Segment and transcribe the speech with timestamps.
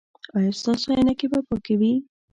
[0.35, 1.91] ایا ستاسو عینکې به پاکې وي؟